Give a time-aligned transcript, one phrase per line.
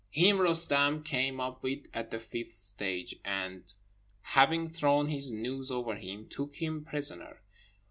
[0.09, 3.71] Him Roostem came up with at the fifth stage, and
[4.23, 7.39] having thrown his noose over him, took him prisoner.